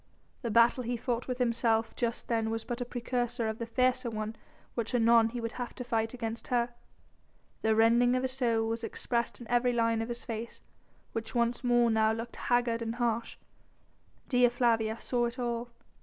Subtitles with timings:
[0.41, 4.09] The battle he fought with himself just then was but a precursor of the fiercer
[4.09, 4.35] one
[4.73, 6.69] which anon he would have to fight against her.
[7.61, 10.63] The rending of his soul was expressed in every line of his face,
[11.13, 13.37] which once more now looked haggard and harsh;
[14.27, 15.69] Dea Flavia saw it all.